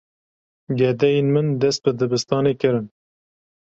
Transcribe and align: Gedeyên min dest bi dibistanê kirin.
Gedeyên 0.79 1.25
min 1.33 1.47
dest 1.61 1.81
bi 1.83 1.91
dibistanê 1.99 2.53
kirin. 2.61 2.87